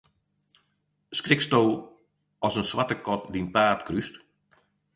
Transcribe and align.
Skriksto 1.19 1.59
as 2.47 2.55
in 2.59 2.67
swarte 2.69 2.95
kat 3.05 3.21
dyn 3.33 3.51
paad 3.55 3.79
krúst? 3.87 4.15